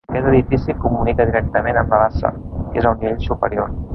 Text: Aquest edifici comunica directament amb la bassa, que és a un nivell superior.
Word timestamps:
Aquest 0.11 0.27
edifici 0.27 0.75
comunica 0.85 1.27
directament 1.31 1.79
amb 1.83 1.95
la 1.95 2.01
bassa, 2.05 2.33
que 2.71 2.83
és 2.83 2.87
a 2.91 2.95
un 2.97 3.01
nivell 3.05 3.23
superior. 3.29 3.73